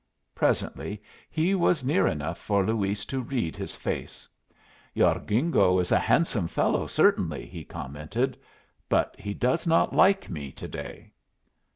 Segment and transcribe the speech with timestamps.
[0.33, 0.99] Presently
[1.29, 4.27] he was near enough for Luis to read his face.
[4.95, 8.35] "Your gringo is a handsome fellow, certainly," he commented.
[8.89, 11.13] "But he does not like me to day."